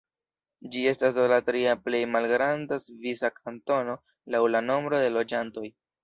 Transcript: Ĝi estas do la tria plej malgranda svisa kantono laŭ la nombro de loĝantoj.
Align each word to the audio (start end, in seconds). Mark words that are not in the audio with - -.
Ĝi 0.75 0.79
estas 0.91 1.17
do 1.17 1.25
la 1.31 1.35
tria 1.49 1.73
plej 1.89 1.99
malgranda 2.13 2.79
svisa 2.85 3.29
kantono 3.35 3.97
laŭ 4.37 4.41
la 4.55 4.63
nombro 4.71 5.03
de 5.05 5.13
loĝantoj. 5.19 5.67